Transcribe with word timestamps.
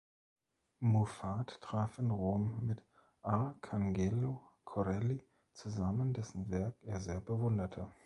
Muffat 0.79 1.61
traf 1.61 1.99
in 1.99 2.09
Rom 2.09 2.65
mit 2.65 2.81
Arcangelo 3.21 4.41
Corelli 4.63 5.23
zusammen, 5.53 6.11
dessen 6.13 6.49
Werk 6.49 6.73
er 6.81 6.99
sehr 6.99 7.21
bewunderte. 7.21 7.87